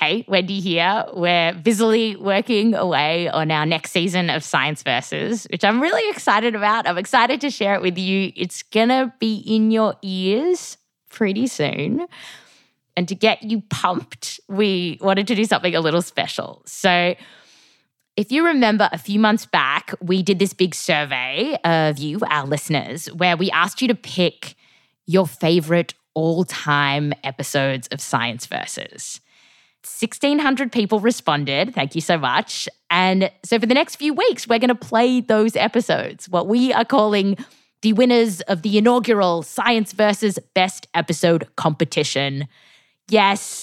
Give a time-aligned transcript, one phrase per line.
[0.00, 1.04] Hey, Wendy here.
[1.12, 6.54] We're busily working away on our next season of Science Versus, which I'm really excited
[6.54, 6.88] about.
[6.88, 8.32] I'm excited to share it with you.
[8.34, 10.78] It's going to be in your ears
[11.10, 12.06] pretty soon.
[12.96, 16.62] And to get you pumped, we wanted to do something a little special.
[16.64, 17.14] So,
[18.16, 22.46] if you remember a few months back, we did this big survey of you, our
[22.46, 24.54] listeners, where we asked you to pick
[25.04, 29.20] your favorite all time episodes of Science Versus.
[29.84, 31.74] 1,600 people responded.
[31.74, 32.68] Thank you so much.
[32.90, 36.72] And so for the next few weeks, we're going to play those episodes, what we
[36.72, 37.38] are calling
[37.82, 42.46] the winners of the inaugural Science versus Best Episode competition.
[43.08, 43.62] Yes,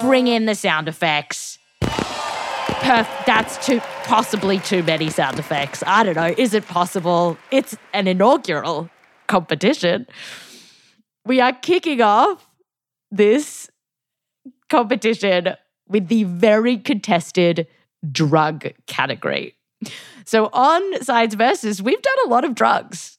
[0.00, 1.58] bring in the sound effects.
[1.82, 5.82] Perf- that's too possibly too many sound effects.
[5.86, 6.34] I don't know.
[6.38, 7.36] Is it possible?
[7.50, 8.88] It's an inaugural
[9.26, 10.06] competition.
[11.24, 12.46] We are kicking off
[13.10, 13.69] this
[14.70, 15.54] competition
[15.88, 17.66] with the very contested
[18.10, 19.54] drug category.
[20.24, 23.18] So on Science Versus, we've done a lot of drugs,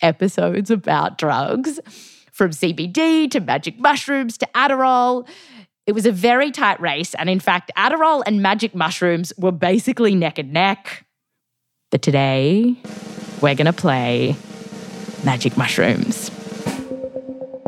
[0.00, 1.80] episodes about drugs,
[2.32, 5.28] from CBD to magic mushrooms to Adderall.
[5.86, 7.14] It was a very tight race.
[7.14, 11.06] And in fact, Adderall and magic mushrooms were basically neck and neck.
[11.90, 12.74] But today,
[13.40, 14.34] we're going to play
[15.24, 16.30] magic mushrooms.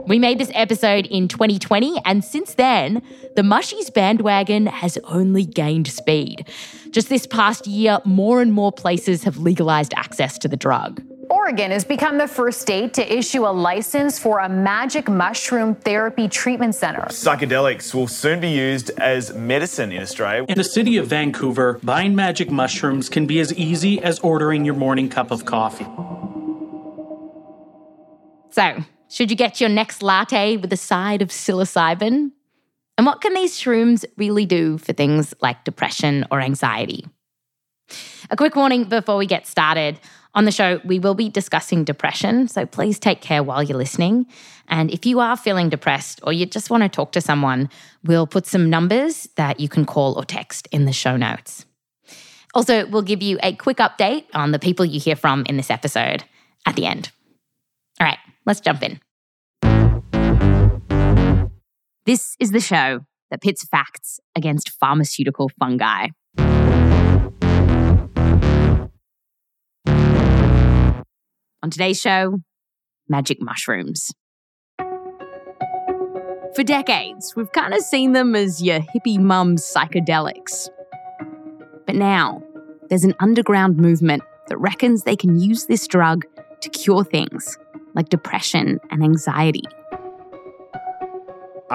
[0.07, 3.01] We made this episode in 2020, and since then,
[3.37, 6.47] the Mushies bandwagon has only gained speed.
[6.91, 11.03] Just this past year, more and more places have legalized access to the drug.
[11.31, 16.29] Oregon has become the first state to issue a license for a magic mushroom therapy
[16.29, 17.07] treatment center.
[17.09, 20.45] Psychedelics will soon be used as medicine in Australia.
[20.49, 24.75] In the city of Vancouver, buying magic mushrooms can be as easy as ordering your
[24.75, 25.87] morning cup of coffee.
[28.51, 32.33] So, should you get your next latte with a side of psilocybin?
[32.99, 37.07] And what can these shrooms really do for things like depression or anxiety?
[38.29, 40.01] A quick warning before we get started.
[40.35, 44.27] On the show, we will be discussing depression, so please take care while you're listening.
[44.67, 47.71] And if you are feeling depressed or you just want to talk to someone,
[48.03, 51.67] we'll put some numbers that you can call or text in the show notes.
[52.53, 55.71] Also, we'll give you a quick update on the people you hear from in this
[55.71, 56.25] episode
[56.67, 57.13] at the end.
[58.01, 58.99] All right, let's jump in.
[62.07, 63.01] This is the show
[63.31, 66.09] that pits facts against pharmaceutical fungi.
[71.63, 72.41] On today's show,
[73.09, 74.11] magic mushrooms.
[76.55, 80.69] For decades, we've kind of seen them as your hippie mum's psychedelics.
[81.87, 82.43] But now,
[82.91, 86.27] there's an underground movement that reckons they can use this drug
[86.61, 87.57] to cure things
[87.95, 89.63] like depression and anxiety.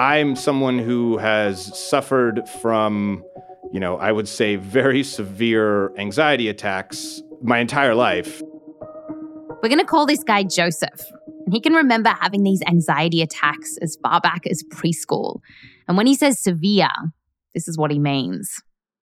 [0.00, 3.22] I'm someone who has suffered from,
[3.70, 8.40] you know, I would say very severe anxiety attacks my entire life.
[9.62, 11.04] We're going to call this guy Joseph.
[11.44, 15.40] And he can remember having these anxiety attacks as far back as preschool.
[15.86, 16.88] And when he says severe,
[17.52, 18.58] this is what he means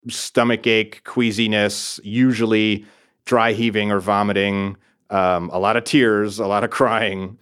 [0.08, 2.86] stomach ache, queasiness, usually
[3.24, 4.76] dry heaving or vomiting,
[5.10, 7.36] um, a lot of tears, a lot of crying,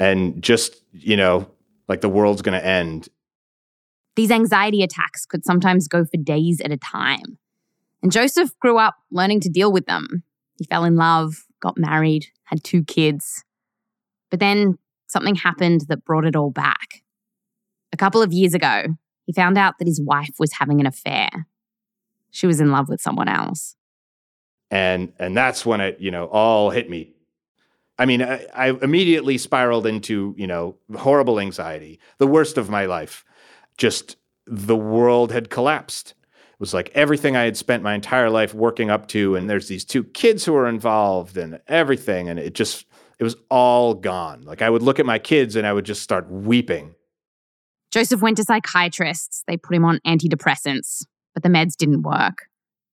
[0.00, 1.48] and just, you know,
[1.88, 3.08] like the world's going to end.
[4.16, 7.38] These anxiety attacks could sometimes go for days at a time.
[8.02, 10.22] And Joseph grew up learning to deal with them.
[10.58, 13.44] He fell in love, got married, had two kids.
[14.30, 17.02] But then something happened that brought it all back.
[17.92, 18.84] A couple of years ago,
[19.24, 21.28] he found out that his wife was having an affair.
[22.30, 23.76] She was in love with someone else.
[24.70, 27.15] And and that's when it, you know, all hit me.
[27.98, 32.86] I mean, I, I immediately spiraled into, you know, horrible anxiety, the worst of my
[32.86, 33.24] life.
[33.78, 36.14] Just the world had collapsed.
[36.28, 39.68] It was like everything I had spent my entire life working up to, and there's
[39.68, 42.28] these two kids who are involved and everything.
[42.28, 42.86] And it just,
[43.18, 44.42] it was all gone.
[44.42, 46.94] Like I would look at my kids and I would just start weeping.
[47.90, 49.42] Joseph went to psychiatrists.
[49.46, 51.04] They put him on antidepressants,
[51.34, 52.46] but the meds didn't work.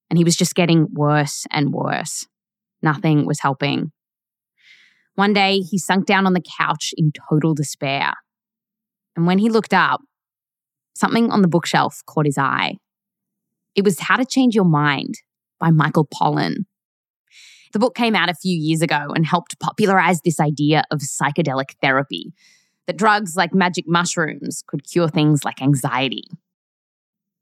[0.10, 2.28] And he was just getting worse and worse.
[2.82, 3.92] Nothing was helping.
[5.16, 8.14] One day, he sunk down on the couch in total despair.
[9.16, 10.02] And when he looked up,
[10.96, 12.78] something on the bookshelf caught his eye.
[13.76, 15.16] It was How to Change Your Mind
[15.60, 16.66] by Michael Pollan.
[17.74, 21.72] The book came out a few years ago and helped popularize this idea of psychedelic
[21.82, 22.34] therapy
[22.86, 26.26] that drugs like magic mushrooms could cure things like anxiety.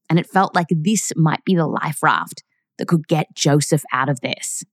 [0.09, 2.43] And it felt like this might be the life raft
[2.77, 4.63] that could get Joseph out of this.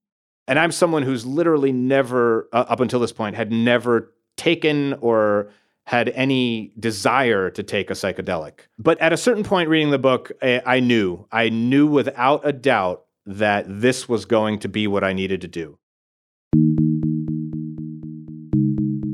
[0.49, 5.51] And I'm someone who's literally never, uh, up until this point, had never taken or
[5.85, 8.61] had any desire to take a psychedelic.
[8.79, 12.53] But at a certain point reading the book, I, I knew, I knew without a
[12.53, 15.79] doubt that this was going to be what I needed to do.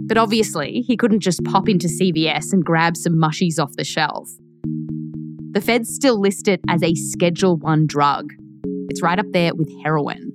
[0.07, 4.29] But obviously, he couldn't just pop into CVS and grab some mushies off the shelf.
[5.51, 8.33] The feds still list it as a Schedule 1 drug.
[8.89, 10.33] It's right up there with heroin.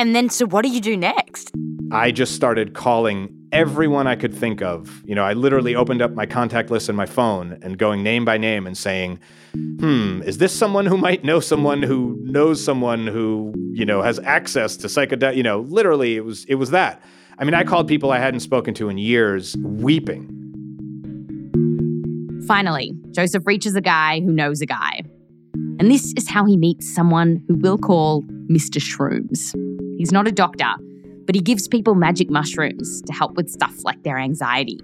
[0.00, 1.50] And then, so what do you do next?
[1.92, 5.02] I just started calling everyone I could think of.
[5.04, 8.24] You know, I literally opened up my contact list on my phone and going name
[8.24, 9.18] by name and saying,
[9.52, 14.18] hmm, is this someone who might know someone who knows someone who, you know, has
[14.20, 17.02] access to psychedelic, you know, literally it was it was that.
[17.38, 20.34] I mean, I called people I hadn't spoken to in years weeping.
[22.46, 25.02] Finally, Joseph reaches a guy who knows a guy.
[25.78, 28.80] And this is how he meets someone who we'll call Mr.
[28.80, 29.54] Shrooms.
[30.00, 30.72] He's not a doctor,
[31.26, 34.80] but he gives people magic mushrooms to help with stuff like their anxiety.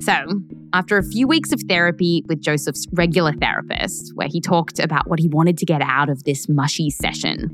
[0.00, 0.40] So,
[0.72, 5.18] after a few weeks of therapy with Joseph's regular therapist, where he talked about what
[5.18, 7.50] he wanted to get out of this mushy session,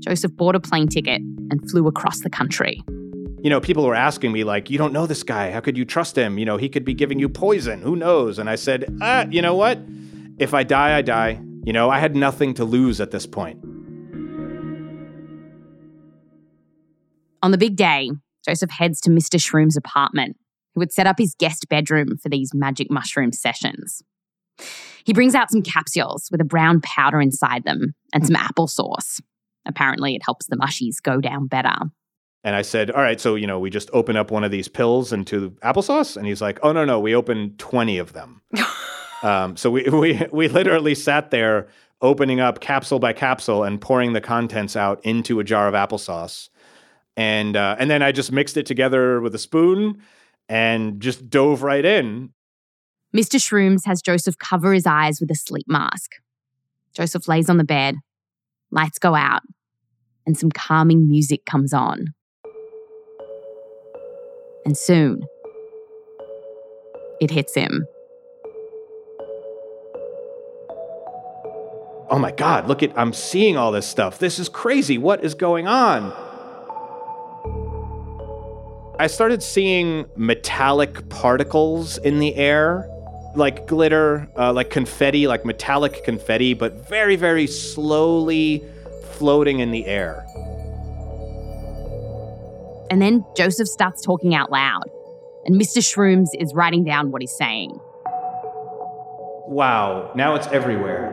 [0.00, 2.82] Joseph bought a plane ticket and flew across the country.
[3.42, 5.50] You know, people were asking me, like, you don't know this guy.
[5.50, 6.36] How could you trust him?
[6.36, 7.80] You know, he could be giving you poison.
[7.80, 8.38] Who knows?
[8.38, 9.78] And I said, ah, you know what?
[10.36, 11.40] If I die, I die.
[11.64, 13.64] You know, I had nothing to lose at this point.
[17.44, 18.10] On the big day,
[18.48, 19.38] Joseph heads to Mr.
[19.38, 20.38] Shroom's apartment,
[20.74, 24.02] who had set up his guest bedroom for these magic mushroom sessions.
[25.04, 29.20] He brings out some capsules with a brown powder inside them and some applesauce.
[29.66, 31.74] Apparently, it helps the mushies go down better.
[32.44, 34.68] And I said, All right, so, you know, we just open up one of these
[34.68, 36.16] pills into applesauce?
[36.16, 38.40] And he's like, Oh, no, no, we opened 20 of them.
[39.22, 41.68] um, so we, we, we literally sat there
[42.00, 46.48] opening up capsule by capsule and pouring the contents out into a jar of applesauce.
[47.16, 50.02] And, uh, and then I just mixed it together with a spoon
[50.48, 52.30] and just dove right in.
[53.14, 53.36] Mr.
[53.36, 56.12] Shrooms has Joseph cover his eyes with a sleep mask.
[56.94, 57.96] Joseph lays on the bed,
[58.70, 59.42] lights go out,
[60.26, 62.14] and some calming music comes on.
[64.64, 65.22] And soon,
[67.20, 67.86] it hits him.
[72.10, 74.18] Oh my God, look at, I'm seeing all this stuff.
[74.18, 74.98] This is crazy.
[74.98, 76.12] What is going on?
[78.96, 82.88] I started seeing metallic particles in the air,
[83.34, 88.62] like glitter, uh, like confetti, like metallic confetti, but very, very slowly
[89.14, 90.24] floating in the air.
[92.88, 94.88] And then Joseph starts talking out loud,
[95.44, 95.78] and Mr.
[95.78, 97.76] Shrooms is writing down what he's saying.
[99.48, 101.10] Wow, now it's everywhere.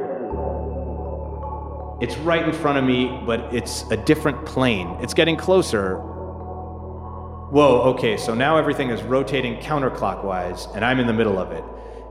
[1.99, 4.87] It's right in front of me, but it's a different plane.
[5.01, 6.10] It's getting closer.
[7.51, 11.65] Whoa, okay, so now everything is rotating counterclockwise, and I'm in the middle of it.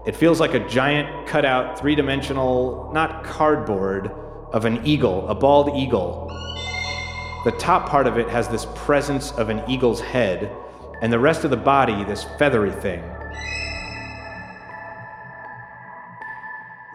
[0.04, 4.10] It feels like a giant cutout, three dimensional, not cardboard,
[4.52, 6.28] of an eagle, a bald eagle.
[7.46, 10.54] The top part of it has this presence of an eagle's head,
[11.00, 13.02] and the rest of the body, this feathery thing.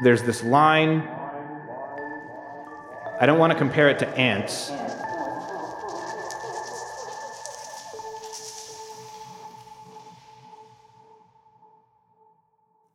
[0.03, 1.01] There's this line.
[3.19, 4.71] I don't want to compare it to ants.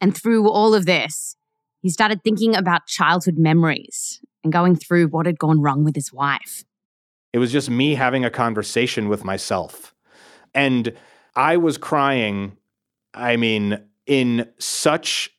[0.00, 1.36] And through all of this,
[1.82, 6.12] he started thinking about childhood memories and going through what had gone wrong with his
[6.12, 6.64] wife.
[7.32, 9.94] It was just me having a conversation with myself.
[10.54, 10.94] And
[11.36, 12.56] I was crying,
[13.14, 15.30] I mean, in such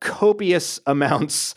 [0.00, 1.54] copious amounts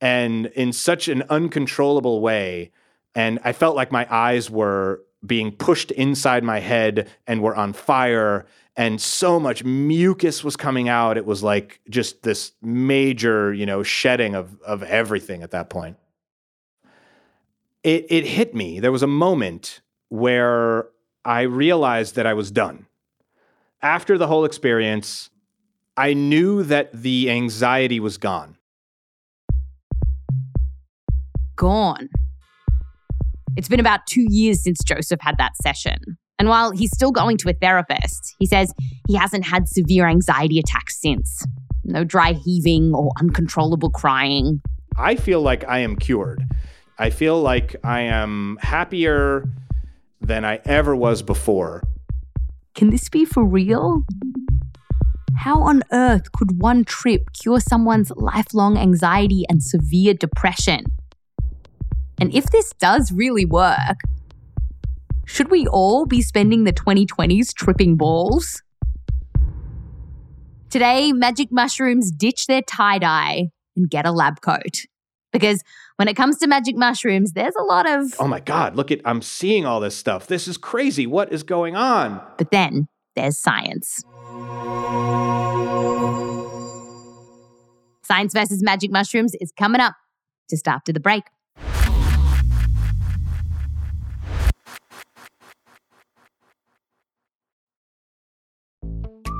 [0.00, 2.70] and in such an uncontrollable way.
[3.14, 7.72] And I felt like my eyes were being pushed inside my head and were on
[7.72, 8.46] fire
[8.78, 11.16] and so much mucus was coming out.
[11.16, 15.96] It was like just this major you know shedding of of everything at that point.
[17.82, 18.78] It it hit me.
[18.78, 20.86] There was a moment where
[21.24, 22.86] i realized that i was done.
[23.82, 25.28] After the whole experience
[25.96, 28.56] i knew that the anxiety was gone.
[31.56, 32.08] Gone
[33.58, 35.98] it's been about two years since Joseph had that session.
[36.38, 38.72] And while he's still going to a therapist, he says
[39.08, 41.44] he hasn't had severe anxiety attacks since.
[41.82, 44.60] No dry heaving or uncontrollable crying.
[44.96, 46.44] I feel like I am cured.
[47.00, 49.48] I feel like I am happier
[50.20, 51.82] than I ever was before.
[52.76, 54.04] Can this be for real?
[55.36, 60.84] How on earth could one trip cure someone's lifelong anxiety and severe depression?
[62.20, 64.00] And if this does really work,
[65.26, 68.62] should we all be spending the 2020s tripping balls?
[70.70, 74.86] Today, magic mushrooms ditch their tie dye and get a lab coat.
[75.32, 75.62] Because
[75.96, 78.14] when it comes to magic mushrooms, there's a lot of.
[78.18, 80.26] Oh my God, look at, I'm seeing all this stuff.
[80.26, 81.06] This is crazy.
[81.06, 82.20] What is going on?
[82.36, 84.02] But then there's science.
[88.02, 89.94] Science versus magic mushrooms is coming up
[90.50, 91.24] just after the break.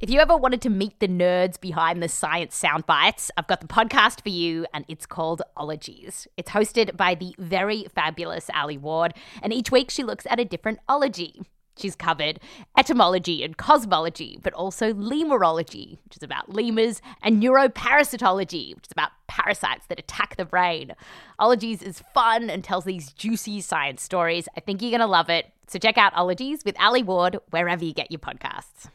[0.00, 3.60] If you ever wanted to meet the nerds behind the science sound bites, I've got
[3.60, 6.26] the podcast for you, and it's called Ologies.
[6.38, 10.44] It's hosted by the very fabulous Alie Ward, and each week she looks at a
[10.46, 11.42] different ology.
[11.76, 12.40] She's covered
[12.78, 19.10] etymology and cosmology, but also lemurology, which is about lemurs, and neuroparasitology, which is about
[19.26, 20.94] parasites that attack the brain.
[21.38, 24.48] Ologies is fun and tells these juicy science stories.
[24.56, 25.52] I think you're going to love it.
[25.66, 28.88] So check out Ologies with Alie Ward wherever you get your podcasts.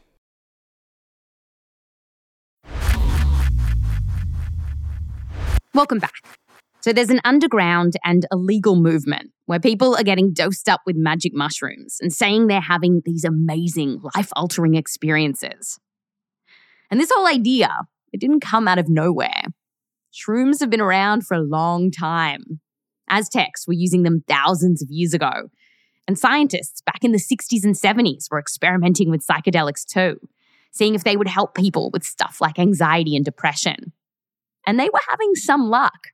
[5.74, 6.14] Welcome back.
[6.80, 11.32] So, there's an underground and illegal movement where people are getting dosed up with magic
[11.34, 15.78] mushrooms and saying they're having these amazing, life altering experiences.
[16.90, 17.68] And this whole idea,
[18.12, 19.42] it didn't come out of nowhere.
[20.14, 22.60] Shrooms have been around for a long time.
[23.10, 25.50] Aztecs were using them thousands of years ago.
[26.08, 30.20] And scientists back in the 60s and 70s were experimenting with psychedelics too,
[30.72, 33.92] seeing if they would help people with stuff like anxiety and depression
[34.66, 36.08] and they were having some luck.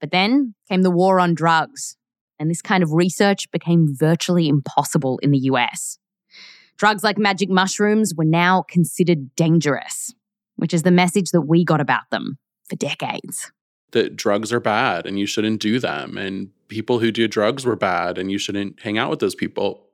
[0.00, 1.96] But then came the war on drugs,
[2.38, 5.98] and this kind of research became virtually impossible in the US.
[6.76, 10.14] Drugs like magic mushrooms were now considered dangerous,
[10.56, 13.52] which is the message that we got about them for decades.
[13.92, 17.76] That drugs are bad and you shouldn't do them, and people who do drugs were
[17.76, 19.86] bad and you shouldn't hang out with those people.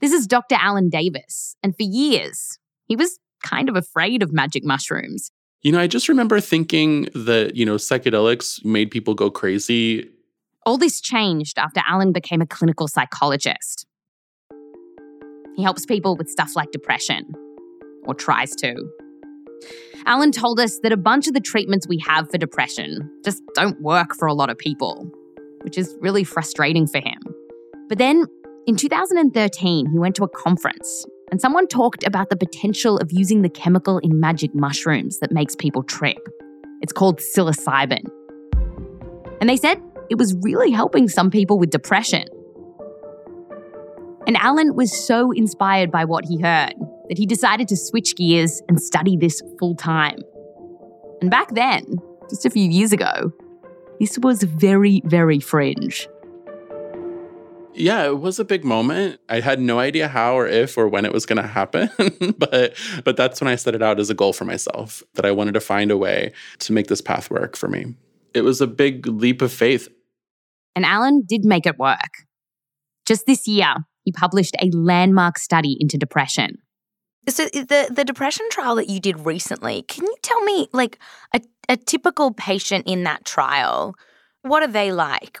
[0.00, 0.56] This is Dr.
[0.58, 5.30] Alan Davis, and for years, he was kind of afraid of magic mushrooms.
[5.62, 10.10] You know, I just remember thinking that, you know, psychedelics made people go crazy.
[10.66, 13.86] All this changed after Alan became a clinical psychologist.
[15.54, 17.32] He helps people with stuff like depression,
[18.06, 18.74] or tries to.
[20.04, 23.80] Alan told us that a bunch of the treatments we have for depression just don't
[23.80, 25.08] work for a lot of people,
[25.62, 27.20] which is really frustrating for him.
[27.88, 28.26] But then
[28.66, 33.40] in 2013, he went to a conference and someone talked about the potential of using
[33.40, 36.18] the chemical in magic mushrooms that makes people trip.
[36.82, 38.04] It's called psilocybin.
[39.40, 42.24] And they said it was really helping some people with depression.
[44.26, 46.74] And Alan was so inspired by what he heard
[47.08, 50.18] that he decided to switch gears and study this full time.
[51.22, 51.82] And back then,
[52.28, 53.32] just a few years ago,
[53.98, 56.06] this was very, very fringe.
[57.74, 59.20] Yeah, it was a big moment.
[59.28, 61.90] I had no idea how or if or when it was going to happen,
[62.38, 65.30] but but that's when I set it out as a goal for myself that I
[65.30, 67.94] wanted to find a way to make this path work for me.
[68.34, 69.88] It was a big leap of faith.
[70.74, 72.26] And Alan did make it work.
[73.06, 73.74] Just this year,
[74.04, 76.58] he published a landmark study into depression.
[77.28, 80.98] So the the depression trial that you did recently, can you tell me like
[81.34, 83.94] a, a typical patient in that trial,
[84.42, 85.38] what are they like?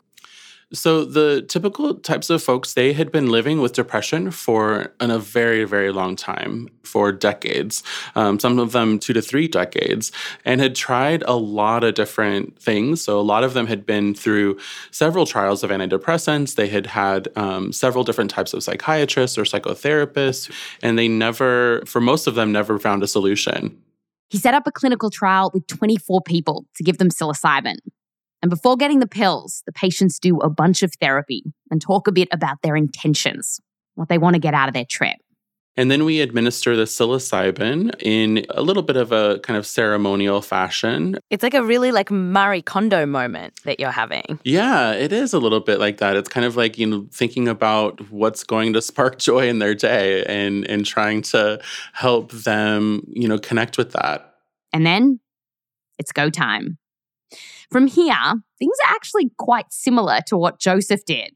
[0.74, 5.18] So the typical types of folks, they had been living with depression for in a
[5.18, 7.82] very, very long time, for decades,
[8.14, 10.12] um, some of them two to three decades,
[10.44, 13.02] and had tried a lot of different things.
[13.02, 14.58] So a lot of them had been through
[14.90, 16.56] several trials of antidepressants.
[16.56, 20.50] They had had um, several different types of psychiatrists or psychotherapists,
[20.82, 23.78] and they never, for most of them, never found a solution.
[24.30, 27.76] He set up a clinical trial with 24 people to give them psilocybin.
[28.42, 32.12] And before getting the pills, the patients do a bunch of therapy and talk a
[32.12, 33.60] bit about their intentions,
[33.94, 35.16] what they want to get out of their trip.
[35.76, 40.42] And then we administer the psilocybin in a little bit of a kind of ceremonial
[40.42, 41.16] fashion.
[41.30, 44.38] It's like a really like Marie Kondo moment that you're having.
[44.44, 46.16] Yeah, it is a little bit like that.
[46.16, 49.74] It's kind of like, you know, thinking about what's going to spark joy in their
[49.74, 51.58] day and and trying to
[51.94, 54.34] help them, you know, connect with that.
[54.74, 55.20] And then
[55.98, 56.76] it's go time.
[57.70, 61.32] From here, things are actually quite similar to what Joseph did.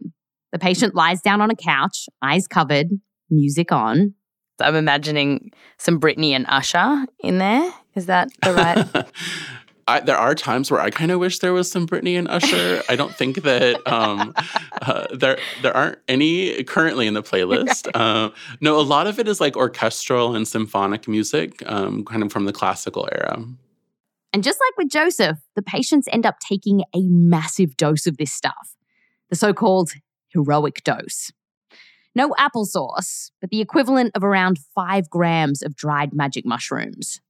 [0.52, 2.88] The patient lies down on a couch, eyes covered,
[3.30, 4.14] music on.
[4.60, 7.72] I'm imagining some Britney and Usher in there.
[7.94, 9.06] Is that the right?
[9.88, 12.82] I, there are times where I kind of wish there was some Britney and Usher.
[12.88, 14.34] I don't think that um,
[14.82, 17.88] uh, there there aren't any currently in the playlist.
[17.96, 22.30] Uh, no, a lot of it is like orchestral and symphonic music, um, kind of
[22.30, 23.42] from the classical era.
[24.36, 28.30] And just like with Joseph, the patients end up taking a massive dose of this
[28.30, 28.76] stuff,
[29.30, 29.92] the so called
[30.28, 31.32] heroic dose.
[32.14, 37.22] No applesauce, but the equivalent of around five grams of dried magic mushrooms.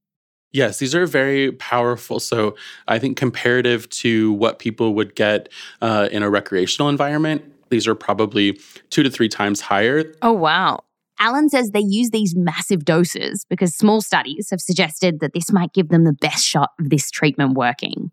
[0.51, 2.19] Yes, these are very powerful.
[2.19, 2.57] So
[2.89, 5.47] I think comparative to what people would get
[5.81, 8.59] uh, in a recreational environment, these are probably
[8.89, 10.13] two to three times higher.
[10.21, 10.83] Oh, wow.
[11.19, 15.73] Alan says they use these massive doses because small studies have suggested that this might
[15.73, 18.11] give them the best shot of this treatment working.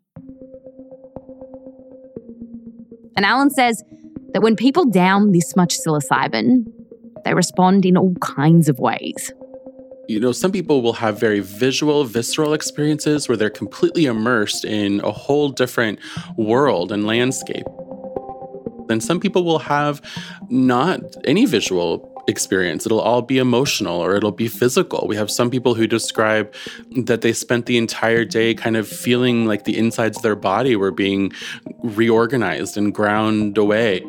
[3.17, 3.83] And Alan says
[4.33, 6.65] that when people down this much psilocybin,
[7.25, 9.33] they respond in all kinds of ways.
[10.09, 15.01] You know, some people will have very visual, visceral experiences where they're completely immersed in
[15.01, 15.99] a whole different
[16.37, 17.65] world and landscape.
[18.89, 20.03] Then some people will have
[20.51, 22.87] not any visual experience.
[22.87, 25.07] It'll all be emotional or it'll be physical.
[25.07, 26.53] We have some people who describe
[27.05, 30.77] that they spent the entire day kind of feeling like the insides of their body
[30.77, 31.33] were being
[31.83, 34.05] reorganized and ground away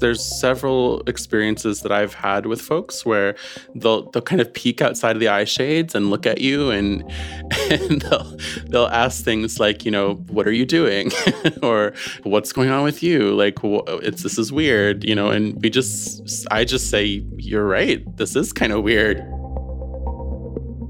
[0.00, 3.36] there's several experiences that I've had with folks where
[3.74, 7.02] they'll they'll kind of peek outside of the eye shades and look at you and
[7.70, 8.36] and they'll
[8.68, 11.10] they'll ask things like, you know, what are you doing?
[11.62, 13.34] or what's going on with you?
[13.34, 18.04] Like it's this is weird, you know, and we just I just say you're right.
[18.16, 19.24] This is kind of weird.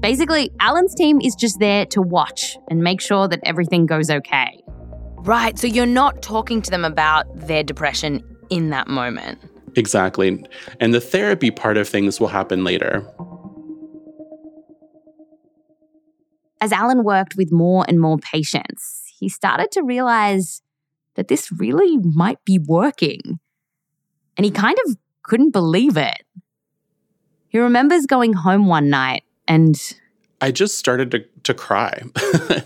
[0.01, 4.61] Basically, Alan's team is just there to watch and make sure that everything goes okay.
[5.17, 9.39] Right, so you're not talking to them about their depression in that moment.
[9.75, 10.43] Exactly.
[10.79, 13.05] And the therapy part of things will happen later.
[16.61, 20.61] As Alan worked with more and more patients, he started to realize
[21.15, 23.39] that this really might be working.
[24.37, 26.21] And he kind of couldn't believe it.
[27.49, 29.79] He remembers going home one night and
[30.41, 32.01] I just started to to cry.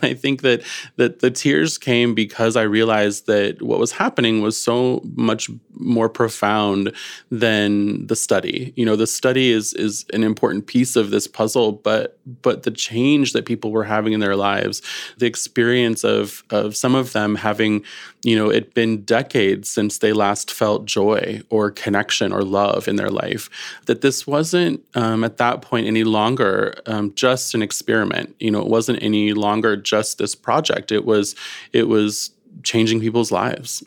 [0.02, 0.64] I think that
[0.96, 6.10] that the tears came because I realized that what was happening was so much more
[6.10, 6.94] profound
[7.32, 8.74] than the study.
[8.76, 12.72] You know, the study is is an important piece of this puzzle, but but the
[12.72, 14.82] change that people were having in their lives,
[15.18, 17.84] the experience of of some of them having,
[18.24, 22.96] you know, it been decades since they last felt joy or connection or love in
[22.98, 23.50] their life,
[23.86, 28.36] that this wasn't um, at that point any longer um, just an experiment.
[28.40, 30.92] You know, wasn't any longer just this project.
[30.92, 31.36] It was
[31.74, 32.32] it was
[32.64, 33.84] changing people's lives.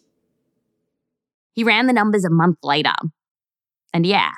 [1.55, 2.95] He ran the numbers a month later.
[3.92, 4.31] And yeah,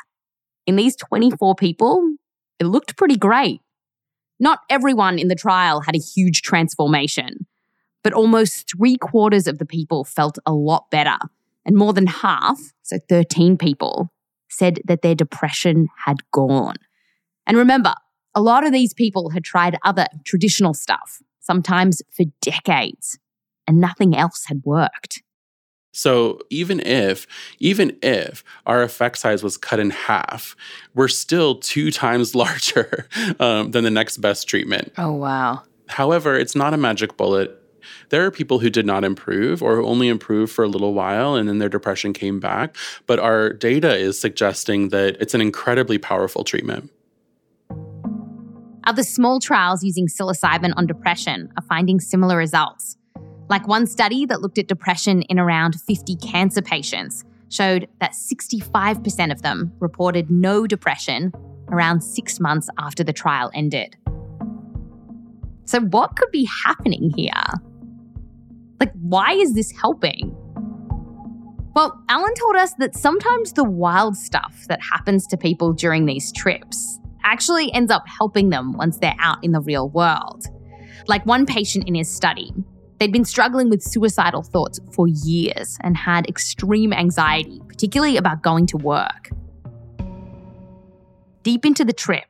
[0.67, 2.15] in these 24 people,
[2.59, 3.61] it looked pretty great.
[4.41, 7.47] Not everyone in the trial had a huge transformation,
[8.03, 11.19] but almost three quarters of the people felt a lot better.
[11.65, 14.11] And more than half, so 13 people,
[14.51, 16.77] said that their depression had gone.
[17.47, 17.95] And remember,
[18.35, 23.19] a lot of these people had tried other traditional stuff, sometimes for decades,
[23.67, 25.23] and nothing else had worked.
[25.93, 27.27] So even if
[27.61, 30.57] even if our effect size was cut in half,
[30.95, 34.93] we're still two times larger um, than the next best treatment.
[34.99, 35.63] Oh wow!
[35.87, 37.61] However, it's not a magic bullet.
[38.09, 41.35] There are people who did not improve or who only improved for a little while
[41.35, 42.77] and then their depression came back.
[43.07, 46.91] But our data is suggesting that it's an incredibly powerful treatment.
[48.87, 52.99] Other small trials using psilocybin on depression are finding similar results.
[53.49, 59.33] Like one study that looked at depression in around 50 cancer patients showed that 65%
[59.33, 61.33] of them reported no depression
[61.69, 63.97] around six months after the trial ended.
[65.67, 67.33] So, what could be happening here?
[68.81, 70.37] Like, why is this helping?
[71.75, 76.33] Well, Alan told us that sometimes the wild stuff that happens to people during these
[76.33, 80.47] trips actually ends up helping them once they're out in the real world.
[81.09, 82.53] Like one patient in his study,
[82.99, 88.67] they'd been struggling with suicidal thoughts for years and had extreme anxiety, particularly about going
[88.69, 89.31] to work.
[91.43, 92.25] Deep into the trip,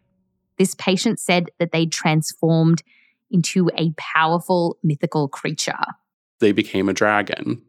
[0.58, 2.82] this patient said that they'd transformed
[3.30, 5.84] into a powerful mythical creature.
[6.40, 7.62] They became a dragon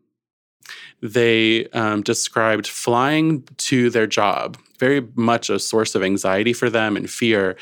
[1.01, 6.97] they um, described flying to their job very much a source of anxiety for them
[6.97, 7.55] and fear.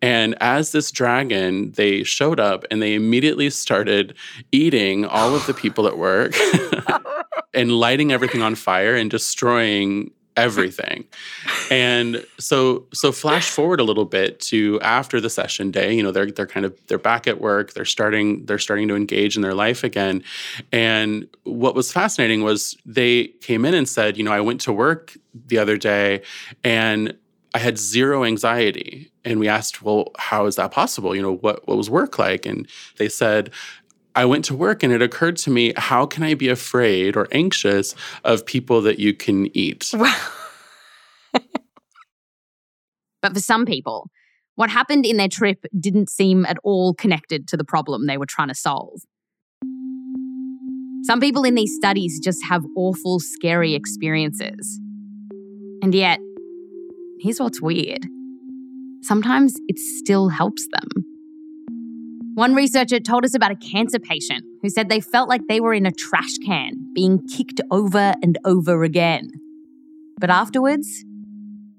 [0.00, 4.14] And as this dragon, they showed up and they immediately started
[4.52, 6.32] eating all of the people at work
[7.54, 10.10] and lighting everything on fire and destroying
[10.40, 11.04] everything.
[11.70, 16.10] and so so flash forward a little bit to after the session day, you know,
[16.10, 19.42] they're they're kind of they're back at work, they're starting they're starting to engage in
[19.42, 20.22] their life again.
[20.72, 24.72] And what was fascinating was they came in and said, you know, I went to
[24.72, 26.22] work the other day
[26.64, 27.16] and
[27.54, 29.10] I had zero anxiety.
[29.24, 31.14] And we asked, well, how is that possible?
[31.14, 32.46] You know, what what was work like?
[32.46, 33.50] And they said,
[34.14, 37.28] I went to work and it occurred to me, how can I be afraid or
[37.32, 37.94] anxious
[38.24, 39.90] of people that you can eat?
[41.32, 41.44] but
[43.34, 44.10] for some people,
[44.56, 48.26] what happened in their trip didn't seem at all connected to the problem they were
[48.26, 49.00] trying to solve.
[51.04, 54.80] Some people in these studies just have awful, scary experiences.
[55.82, 56.18] And yet,
[57.20, 58.06] here's what's weird
[59.02, 61.09] sometimes it still helps them.
[62.40, 65.74] One researcher told us about a cancer patient who said they felt like they were
[65.74, 69.30] in a trash can, being kicked over and over again.
[70.18, 71.04] But afterwards,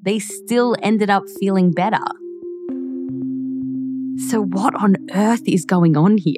[0.04, 2.06] they still ended up feeling better.
[4.30, 6.36] So, what on earth is going on here?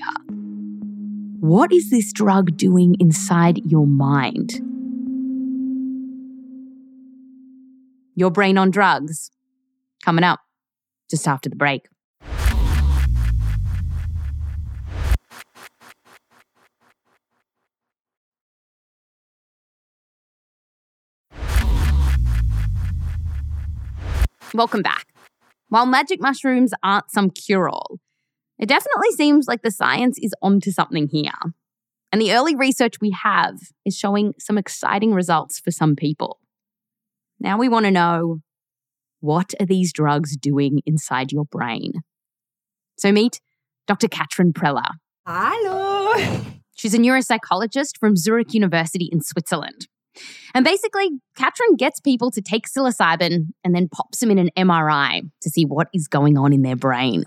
[1.42, 4.54] What is this drug doing inside your mind?
[8.16, 9.32] Your brain on drugs.
[10.06, 10.40] Coming up
[11.10, 11.88] just after the break.
[24.54, 25.08] Welcome back.
[25.70, 27.98] While magic mushrooms aren't some cure all,
[28.60, 31.32] it definitely seems like the science is onto something here.
[32.12, 36.40] And the early research we have is showing some exciting results for some people.
[37.40, 38.42] Now we want to know
[39.22, 42.04] what are these drugs doing inside your brain?
[43.00, 43.42] So meet
[43.88, 44.08] Dr.
[44.08, 44.92] Katrin Preller.
[45.26, 46.42] Hello.
[46.76, 49.88] She's a neuropsychologist from Zurich University in Switzerland.
[50.54, 55.30] And basically, Katrin gets people to take psilocybin and then pops them in an MRI
[55.42, 57.26] to see what is going on in their brain.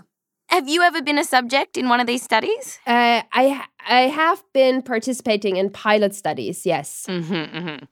[0.49, 2.79] Have you ever been a subject in one of these studies?
[2.87, 6.65] Uh, I I have been participating in pilot studies.
[6.65, 7.05] Yes.
[7.09, 7.85] Mm-hmm, mm-hmm.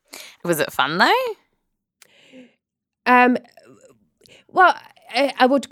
[0.48, 1.36] Was it fun though?
[3.06, 3.38] Um.
[4.48, 4.74] Well,
[5.14, 5.68] I, I, would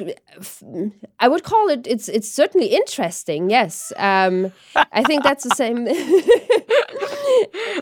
[1.20, 1.88] I would call it.
[1.88, 3.50] It's it's certainly interesting.
[3.50, 3.94] Yes.
[3.96, 4.52] Um.
[4.76, 5.88] I think that's the same.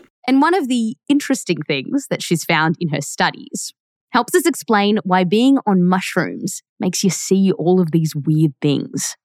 [0.26, 3.72] And one of the interesting things that she's found in her studies
[4.12, 9.16] helps us explain why being on mushrooms makes you see all of these weird things.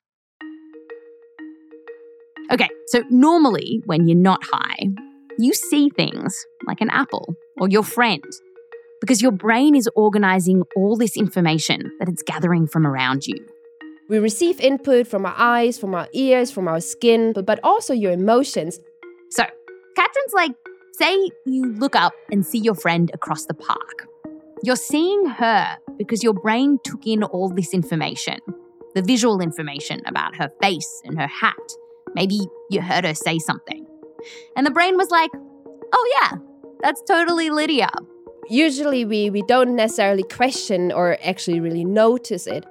[2.52, 4.88] Okay, so normally when you're not high,
[5.38, 8.24] you see things like an apple or your friend
[9.02, 13.36] because your brain is organizing all this information that it's gathering from around you.
[14.10, 17.94] We receive input from our eyes, from our ears, from our skin, but, but also
[17.94, 18.80] your emotions.
[19.32, 19.44] So,
[19.96, 20.52] Katrin's like,
[20.98, 24.08] Say you look up and see your friend across the park.
[24.64, 28.40] You're seeing her because your brain took in all this information
[28.96, 31.54] the visual information about her face and her hat.
[32.16, 32.40] Maybe
[32.72, 33.86] you heard her say something.
[34.56, 35.30] And the brain was like,
[35.94, 36.40] oh, yeah,
[36.82, 37.90] that's totally Lydia.
[38.50, 42.66] Usually, we, we don't necessarily question or actually really notice it.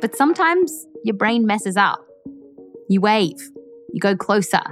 [0.00, 2.02] But sometimes your brain messes up.
[2.88, 3.50] You wave,
[3.92, 4.62] you go closer,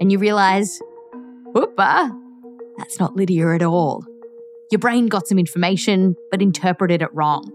[0.00, 0.80] and you realize
[1.54, 2.10] Whoopa!
[2.78, 4.04] That's not Lydia at all.
[4.70, 7.50] Your brain got some information, but interpreted it wrong.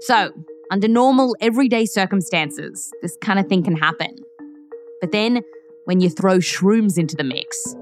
[0.00, 0.32] So,
[0.70, 4.16] under normal, everyday circumstances, this kind of thing can happen.
[5.00, 5.42] But then,
[5.84, 7.76] when you throw shrooms into the mix,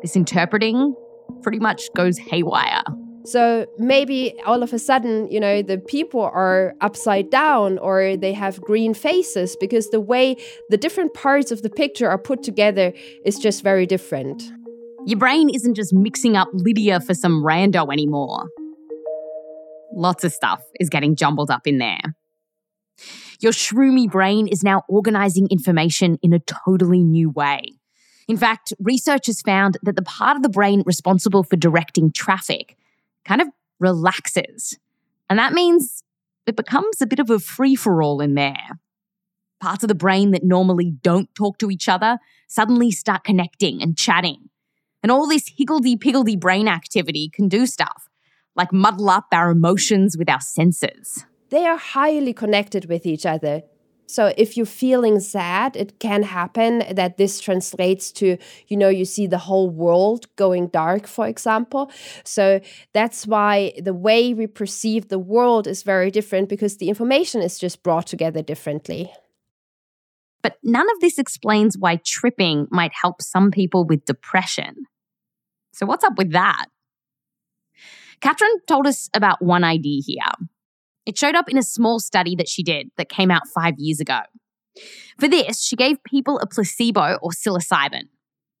[0.00, 0.94] this interpreting
[1.42, 2.82] pretty much goes haywire.
[3.24, 8.32] So maybe all of a sudden, you know, the people are upside down or they
[8.32, 10.36] have green faces because the way
[10.70, 12.92] the different parts of the picture are put together
[13.24, 14.42] is just very different.
[15.06, 18.48] Your brain isn't just mixing up Lydia for some rando anymore.
[19.92, 22.00] Lots of stuff is getting jumbled up in there.
[23.40, 27.62] Your shroomy brain is now organizing information in a totally new way.
[28.28, 32.76] In fact, researchers found that the part of the brain responsible for directing traffic
[33.24, 34.78] kind of relaxes.
[35.28, 36.02] And that means
[36.46, 38.80] it becomes a bit of a free for all in there.
[39.60, 43.96] Parts of the brain that normally don't talk to each other suddenly start connecting and
[43.96, 44.48] chatting.
[45.02, 48.08] And all this higgledy piggledy brain activity can do stuff
[48.56, 51.24] like muddle up our emotions with our senses.
[51.50, 53.62] They are highly connected with each other.
[54.10, 59.04] So if you're feeling sad, it can happen that this translates to, you know, you
[59.04, 61.92] see the whole world going dark, for example.
[62.24, 62.60] So
[62.92, 67.58] that's why the way we perceive the world is very different because the information is
[67.58, 69.12] just brought together differently.
[70.42, 74.86] But none of this explains why tripping might help some people with depression.
[75.72, 76.66] So, what's up with that?
[78.20, 80.48] Katrin told us about one idea here.
[81.06, 84.00] It showed up in a small study that she did that came out five years
[84.00, 84.20] ago.
[85.18, 88.04] For this, she gave people a placebo or psilocybin,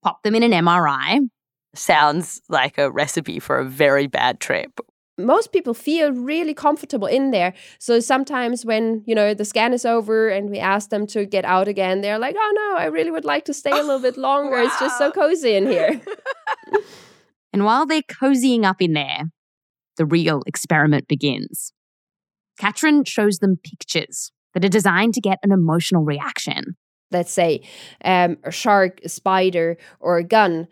[0.02, 1.28] popped them in an MRI.
[1.74, 4.80] Sounds like a recipe for a very bad trip.
[5.18, 7.52] Most people feel really comfortable in there.
[7.78, 11.44] So sometimes when, you know, the scan is over and we ask them to get
[11.44, 14.16] out again, they're like, "Oh no, I really would like to stay a little bit
[14.28, 14.56] longer.
[14.56, 14.64] wow.
[14.64, 16.00] It's just so cozy in here."
[17.52, 19.24] and while they're cozying up in there,
[19.96, 21.72] the real experiment begins.
[22.60, 26.76] Katrin shows them pictures that are designed to get an emotional reaction.
[27.10, 27.62] Let's say
[28.04, 30.68] um, a shark, a spider, or a gun.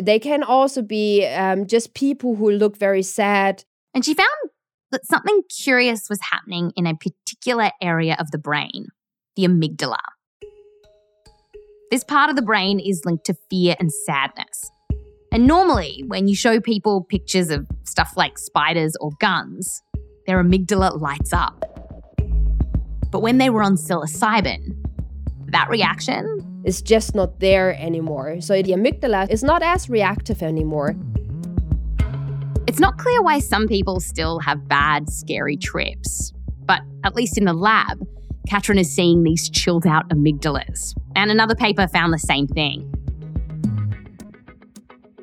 [0.00, 3.64] They can also be um, just people who look very sad.
[3.92, 4.28] And she found
[4.92, 8.86] that something curious was happening in a particular area of the brain,
[9.34, 9.98] the amygdala.
[11.90, 14.70] This part of the brain is linked to fear and sadness.
[15.32, 19.82] And normally, when you show people pictures of stuff like spiders or guns,
[20.26, 21.64] their amygdala lights up.
[23.10, 24.76] But when they were on psilocybin,
[25.48, 28.40] that reaction is just not there anymore.
[28.40, 30.96] So the amygdala is not as reactive anymore.
[32.66, 36.32] It's not clear why some people still have bad, scary trips.
[36.64, 38.06] But at least in the lab,
[38.48, 40.94] Katrin is seeing these chilled out amygdalas.
[41.14, 42.90] And another paper found the same thing.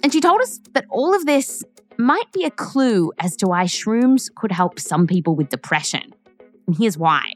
[0.03, 1.63] And she told us that all of this
[1.99, 6.13] might be a clue as to why shrooms could help some people with depression.
[6.65, 7.33] And here's why.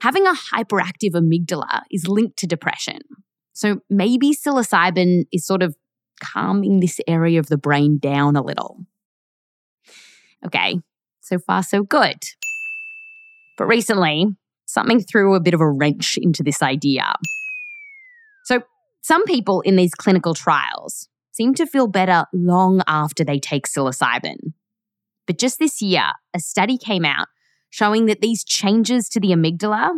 [0.00, 3.00] Having a hyperactive amygdala is linked to depression.
[3.52, 5.76] So maybe psilocybin is sort of
[6.22, 8.78] calming this area of the brain down a little.
[10.46, 10.80] Okay,
[11.20, 12.16] so far so good.
[13.58, 14.26] But recently,
[14.64, 17.14] something threw a bit of a wrench into this idea.
[18.44, 18.62] So,
[19.02, 24.52] some people in these clinical trials seem to feel better long after they take psilocybin.
[25.26, 27.26] But just this year, a study came out
[27.70, 29.90] showing that these changes to the amygdala,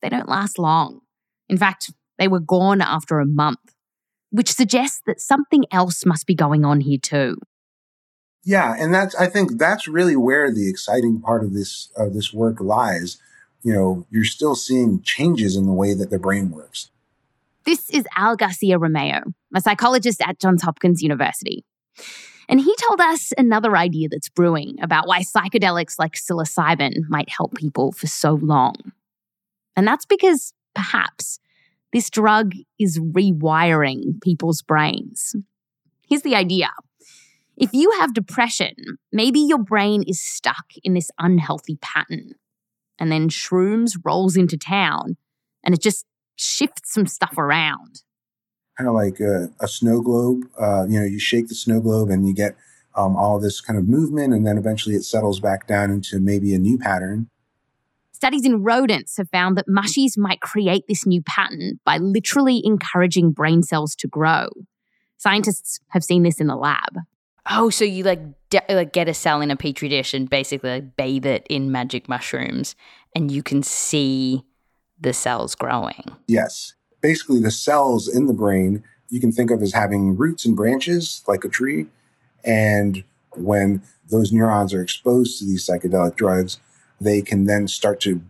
[0.00, 1.00] they don't last long.
[1.48, 3.74] In fact, they were gone after a month,
[4.30, 7.36] which suggests that something else must be going on here too.
[8.44, 12.32] Yeah, and that's I think that's really where the exciting part of this of this
[12.32, 13.20] work lies.
[13.64, 16.90] You know, you're still seeing changes in the way that the brain works.
[17.66, 21.64] This is Al Garcia Romeu, a psychologist at Johns Hopkins University.
[22.48, 27.56] And he told us another idea that's brewing about why psychedelics like psilocybin might help
[27.56, 28.76] people for so long.
[29.74, 31.40] And that's because perhaps
[31.92, 35.34] this drug is rewiring people's brains.
[36.08, 36.70] Here's the idea
[37.56, 38.74] if you have depression,
[39.10, 42.34] maybe your brain is stuck in this unhealthy pattern.
[43.00, 45.16] And then shrooms rolls into town
[45.64, 46.04] and it just
[46.36, 48.02] shift some stuff around.
[48.78, 50.44] Kind of like a, a snow globe.
[50.60, 52.56] Uh, you know, you shake the snow globe and you get
[52.94, 56.54] um, all this kind of movement, and then eventually it settles back down into maybe
[56.54, 57.28] a new pattern.
[58.12, 63.32] Studies in rodents have found that mushies might create this new pattern by literally encouraging
[63.32, 64.48] brain cells to grow.
[65.18, 67.00] Scientists have seen this in the lab.
[67.50, 70.70] Oh, so you like de- like get a cell in a petri dish and basically
[70.70, 72.74] like bathe it in magic mushrooms,
[73.14, 74.42] and you can see
[75.00, 76.04] the cells growing.
[76.26, 76.74] Yes.
[77.00, 81.22] Basically, the cells in the brain you can think of as having roots and branches
[81.26, 81.86] like a tree.
[82.44, 86.58] And when those neurons are exposed to these psychedelic drugs,
[87.00, 88.22] they can then start to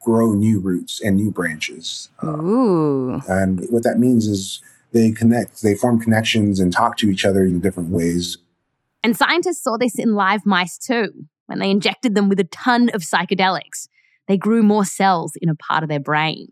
[0.00, 2.08] grow new roots and new branches.
[2.20, 3.22] Um, Ooh.
[3.28, 4.60] and what that means is
[4.92, 8.38] they connect, they form connections and talk to each other in different ways.
[9.04, 12.88] And scientists saw this in live mice too, when they injected them with a ton
[12.90, 13.88] of psychedelics
[14.28, 16.48] they grew more cells in a part of their brain.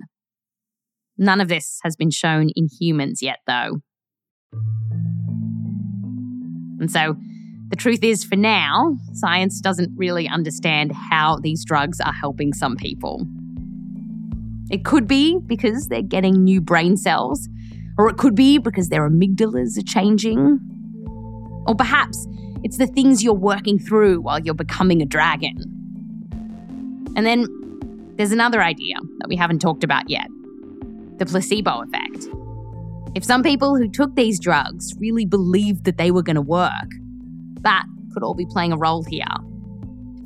[1.16, 3.78] None of this has been shown in humans yet, though.
[6.80, 7.16] And so,
[7.68, 12.74] the truth is, for now, science doesn't really understand how these drugs are helping some
[12.76, 13.26] people.
[14.70, 17.48] It could be because they're getting new brain cells,
[17.98, 20.58] or it could be because their amygdalas are changing.
[21.66, 22.26] Or perhaps
[22.64, 25.56] it's the things you're working through while you're becoming a dragon.
[27.14, 27.46] And then
[28.20, 30.28] there's another idea that we haven't talked about yet
[31.16, 32.28] the placebo effect.
[33.14, 36.90] If some people who took these drugs really believed that they were going to work,
[37.60, 39.24] that could all be playing a role here.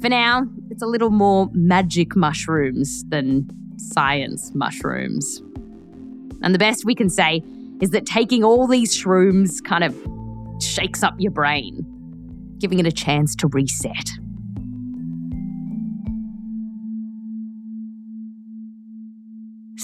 [0.00, 5.42] For now, it's a little more magic mushrooms than science mushrooms.
[6.42, 7.42] And the best we can say
[7.80, 9.96] is that taking all these shrooms kind of
[10.62, 11.84] shakes up your brain,
[12.58, 14.10] giving it a chance to reset.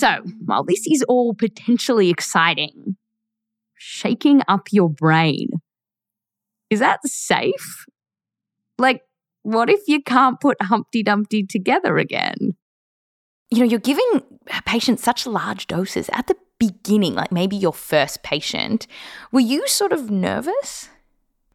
[0.00, 2.96] So, while this is all potentially exciting,
[3.74, 5.50] shaking up your brain
[6.70, 7.84] Is that safe?
[8.78, 9.02] Like,
[9.42, 12.54] what if you can't put Humpty Dumpty together again?
[13.50, 14.22] You know, you're giving
[14.64, 18.86] patients such large doses at the beginning, like maybe your first patient.
[19.32, 20.88] Were you sort of nervous?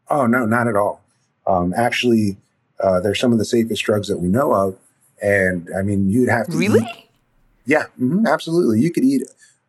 [0.08, 1.01] Oh, no, not at all.
[1.47, 2.38] Um, actually,
[2.79, 4.77] uh, they're some of the safest drugs that we know of.
[5.19, 6.58] And I mean, you'd have to.
[6.58, 6.81] Really?
[6.81, 7.04] Eat,
[7.65, 8.80] yeah, mm-hmm, absolutely.
[8.82, 9.23] You could eat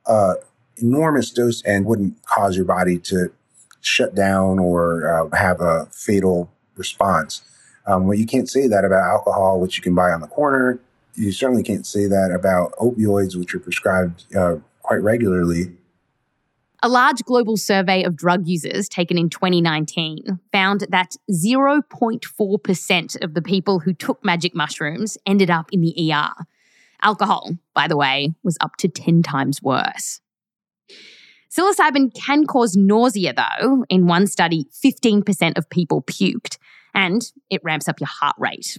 [0.07, 0.35] uh,
[0.77, 3.33] enormous dose and wouldn't cause your body to
[3.81, 7.43] shut down or uh, have a fatal response.
[7.87, 10.81] Um, well, you can't say that about alcohol, which you can buy on the corner.
[11.15, 15.73] You certainly can't say that about opioids, which are prescribed uh, quite regularly.
[16.83, 23.43] A large global survey of drug users taken in 2019 found that 0.4% of the
[23.43, 26.45] people who took magic mushrooms ended up in the ER.
[27.03, 30.21] Alcohol, by the way, was up to 10 times worse.
[31.51, 33.85] Psilocybin can cause nausea, though.
[33.89, 36.59] In one study, 15% of people puked,
[36.95, 38.79] and it ramps up your heart rate.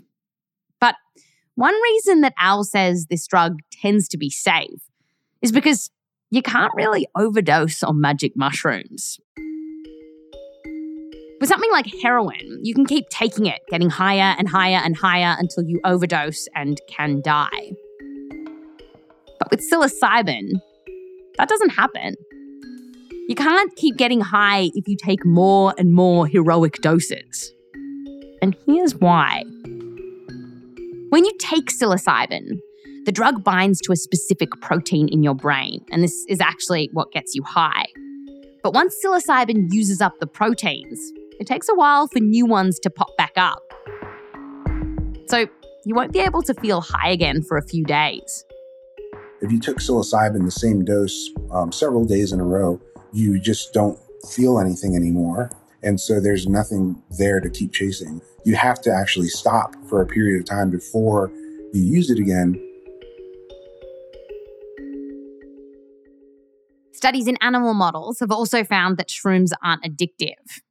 [0.80, 0.96] But
[1.56, 4.82] one reason that Al says this drug tends to be safe
[5.42, 5.90] is because
[6.30, 9.20] you can't really overdose on magic mushrooms.
[11.40, 15.36] With something like heroin, you can keep taking it, getting higher and higher and higher
[15.40, 17.72] until you overdose and can die.
[19.40, 20.50] But with psilocybin,
[21.38, 22.16] that doesn't happen.
[23.28, 27.54] You can't keep getting high if you take more and more heroic doses.
[28.42, 29.44] And here's why.
[31.10, 32.60] When you take psilocybin,
[33.06, 37.12] the drug binds to a specific protein in your brain, and this is actually what
[37.12, 37.86] gets you high.
[38.64, 41.00] But once psilocybin uses up the proteins,
[41.40, 43.62] it takes a while for new ones to pop back up.
[45.28, 45.48] So
[45.86, 48.44] you won't be able to feel high again for a few days.
[49.40, 52.82] If you took psilocybin the same dose um, several days in a row,
[53.14, 55.52] you just don't feel anything anymore.
[55.84, 58.20] And so there's nothing there to keep chasing.
[58.46, 61.32] You have to actually stop for a period of time before
[61.72, 62.56] you use it again.
[66.94, 70.62] Studies in animal models have also found that shrooms aren't addictive.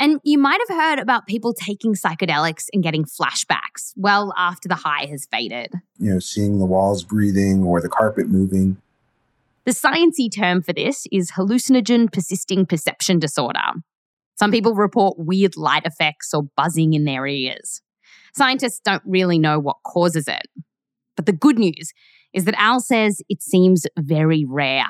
[0.00, 4.74] And you might have heard about people taking psychedelics and getting flashbacks well after the
[4.74, 5.74] high has faded.
[5.98, 8.78] You know, seeing the walls breathing or the carpet moving.
[9.66, 13.60] The sciencey term for this is hallucinogen persisting perception disorder.
[14.38, 17.82] Some people report weird light effects or buzzing in their ears.
[18.34, 20.46] Scientists don't really know what causes it.
[21.14, 21.92] But the good news
[22.32, 24.86] is that Al says it seems very rare.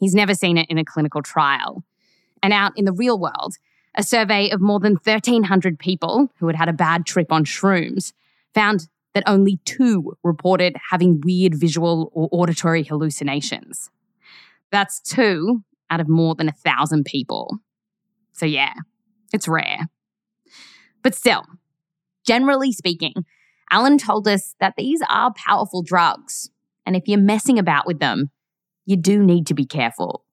[0.00, 1.84] He's never seen it in a clinical trial.
[2.42, 3.54] And out in the real world,
[3.94, 8.12] a survey of more than 1,300 people who had had a bad trip on shrooms
[8.54, 13.90] found that only two reported having weird visual or auditory hallucinations.
[14.70, 17.58] That's two out of more than a thousand people.
[18.32, 18.74] So, yeah,
[19.32, 19.88] it's rare.
[21.02, 21.44] But still,
[22.26, 23.14] generally speaking,
[23.70, 26.50] Alan told us that these are powerful drugs.
[26.86, 28.30] And if you're messing about with them,
[28.86, 30.24] you do need to be careful.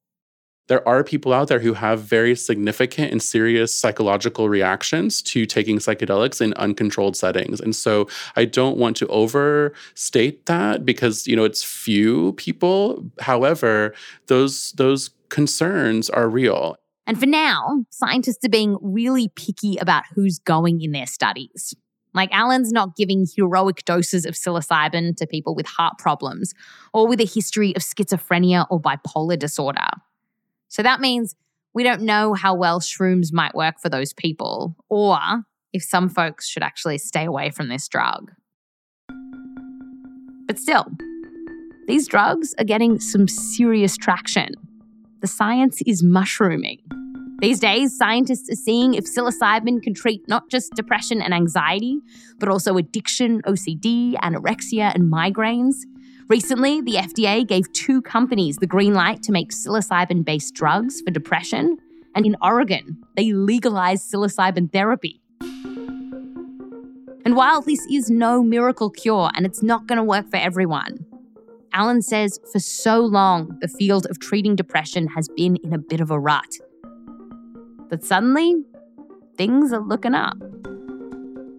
[0.67, 5.78] There are people out there who have very significant and serious psychological reactions to taking
[5.78, 7.60] psychedelics in uncontrolled settings.
[7.60, 13.10] And so I don't want to overstate that because, you know, it's few people.
[13.19, 13.93] However,
[14.28, 16.78] those those concerns are real.
[17.08, 21.75] And for now, scientists are being really picky about who's going in their studies.
[22.15, 26.54] Like Alan's not giving heroic doses of psilocybin to people with heart problems
[26.93, 29.89] or with a history of schizophrenia or bipolar disorder.
[30.67, 31.36] So that means
[31.73, 35.17] we don't know how well shrooms might work for those people or
[35.73, 38.32] if some folks should actually stay away from this drug.
[40.47, 40.86] But still,
[41.88, 44.49] these drugs are getting some serious traction.
[45.21, 46.80] The science is mushrooming.
[47.39, 51.99] These days, scientists are seeing if psilocybin can treat not just depression and anxiety,
[52.39, 55.75] but also addiction, OCD, anorexia, and migraines.
[56.27, 61.11] Recently, the FDA gave two companies the green light to make psilocybin based drugs for
[61.11, 61.77] depression.
[62.15, 65.21] And in Oregon, they legalized psilocybin therapy.
[67.23, 71.05] And while this is no miracle cure and it's not going to work for everyone,
[71.73, 76.02] Alan says for so long the field of treating depression has been in a bit
[76.02, 76.58] of a rut.
[77.87, 78.63] But suddenly,
[79.37, 80.37] things are looking up.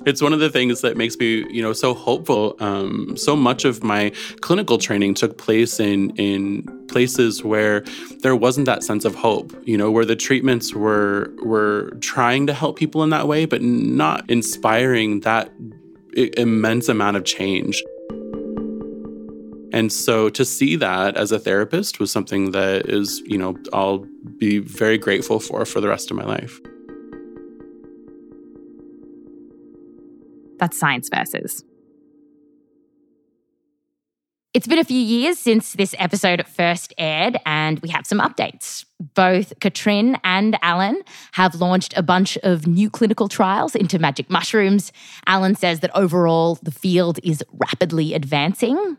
[0.06, 2.54] It's one of the things that makes me, you know, so hopeful.
[2.60, 7.84] Um, so much of my clinical training took place in in places where
[8.20, 9.52] there wasn't that sense of hope.
[9.64, 13.62] You know, where the treatments were were trying to help people in that way, but
[13.62, 15.52] not inspiring that
[16.14, 17.82] immense amount of change.
[19.72, 24.06] And so to see that as a therapist was something that is, you know, I'll
[24.38, 26.60] be very grateful for for the rest of my life.
[30.58, 31.64] That's Science Versus.
[34.56, 38.86] It's been a few years since this episode first aired, and we have some updates.
[38.98, 41.02] Both Katrin and Alan
[41.32, 44.92] have launched a bunch of new clinical trials into magic mushrooms.
[45.26, 48.96] Alan says that overall, the field is rapidly advancing.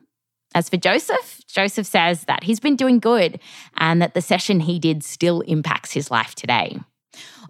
[0.53, 3.39] As for Joseph, Joseph says that he's been doing good
[3.77, 6.79] and that the session he did still impacts his life today.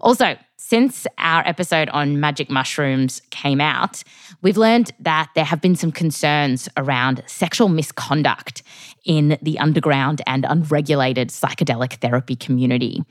[0.00, 4.02] Also, since our episode on magic mushrooms came out,
[4.42, 8.62] we've learned that there have been some concerns around sexual misconduct
[9.04, 13.02] in the underground and unregulated psychedelic therapy community.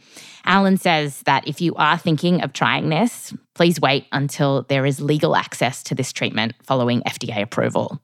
[0.46, 5.00] Alan says that if you are thinking of trying this, please wait until there is
[5.00, 8.02] legal access to this treatment following FDA approval.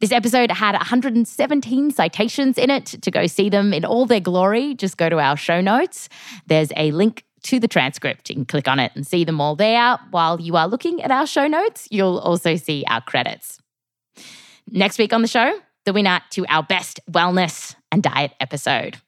[0.00, 2.86] This episode had 117 citations in it.
[2.86, 6.08] To go see them in all their glory, just go to our show notes.
[6.46, 8.30] There's a link to the transcript.
[8.30, 9.98] You can click on it and see them all there.
[10.10, 13.60] While you are looking at our show notes, you'll also see our credits.
[14.70, 18.98] Next week on the show, the winner to our best wellness and diet episode.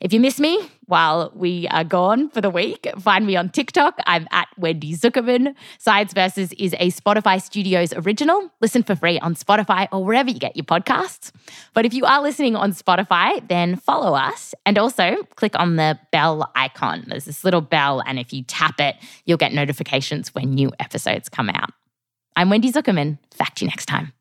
[0.00, 3.98] If you miss me while we are gone for the week, find me on TikTok.
[4.06, 5.54] I'm at Wendy Zukerman.
[5.78, 8.50] Science Versus is a Spotify Studios original.
[8.60, 11.32] Listen for free on Spotify or wherever you get your podcasts.
[11.72, 15.98] But if you are listening on Spotify, then follow us and also click on the
[16.12, 17.04] bell icon.
[17.06, 21.30] There's this little bell, and if you tap it, you'll get notifications when new episodes
[21.30, 21.70] come out.
[22.36, 23.18] I'm Wendy Zukerman.
[23.32, 24.12] Fact you next time.